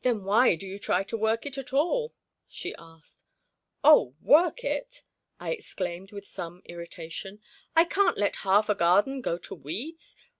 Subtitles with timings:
[0.00, 2.12] "Then why do you try to work it all?"
[2.48, 3.22] she asked.
[3.84, 5.04] "Oh, work it!"
[5.38, 7.40] I exclaimed with some irritation.
[7.76, 10.16] "I can't let half a garden go to weeds!